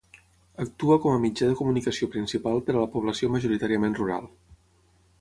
Actua 0.63 0.97
com 1.03 1.17
a 1.17 1.19
mitjà 1.25 1.51
de 1.51 1.59
comunicació 1.59 2.11
principal 2.17 2.59
per 2.71 2.77
a 2.77 2.81
la 2.81 2.91
població 2.97 3.33
majoritàriament 3.37 3.99
rural. 4.03 4.31